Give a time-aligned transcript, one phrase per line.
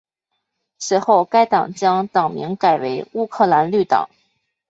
[0.79, 4.09] 随后该党将党名改为乌克兰绿党。